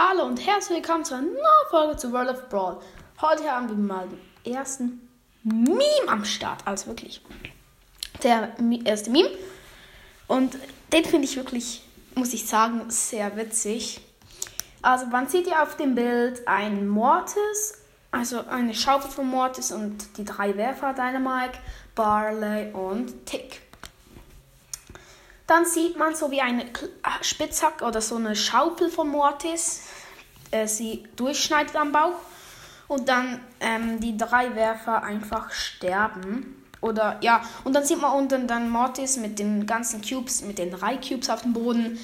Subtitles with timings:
[0.00, 2.78] Hallo und herzlich willkommen zu einer neuen Folge zu World of Brawl.
[3.20, 4.06] Heute haben wir mal
[4.44, 5.08] den ersten
[5.42, 6.64] Meme am Start.
[6.64, 7.20] Also wirklich.
[8.22, 8.52] Der
[8.84, 9.28] erste Meme.
[10.28, 10.56] Und
[10.92, 11.82] den finde ich wirklich,
[12.14, 14.00] muss ich sagen, sehr witzig.
[14.82, 20.16] Also man sieht hier auf dem Bild ein Mortis, also eine Schaufel von Mortis und
[20.16, 21.58] die drei Werfer Dynamite,
[21.96, 23.62] Barley und Tick.
[25.48, 26.66] Dann sieht man so wie eine
[27.02, 29.88] ah, Spitzhack oder so eine Schaufel von Mortis.
[30.50, 32.20] Äh, sie durchschneidet am Bauch.
[32.86, 36.64] Und dann ähm, die drei Werfer einfach sterben.
[36.80, 40.70] Oder ja, und dann sieht man unten dann Mortis mit den ganzen Cubes, mit den
[40.70, 41.98] drei Cubes auf dem Boden.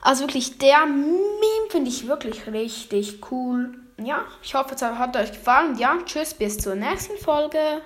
[0.00, 3.78] Also wirklich, der Meme finde ich wirklich richtig cool.
[4.02, 5.76] Ja, ich hoffe, es hat euch gefallen.
[5.78, 7.82] Ja, tschüss, bis zur nächsten Folge.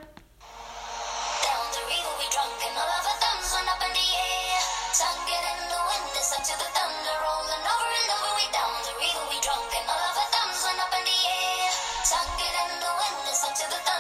[13.71, 13.94] to the